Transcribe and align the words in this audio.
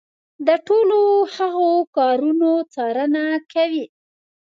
د 0.47 0.49
ټولو 0.67 0.99
هغو 1.35 1.69
کارونو 1.97 2.51
څارنه 2.73 3.23
کوي. 3.53 3.85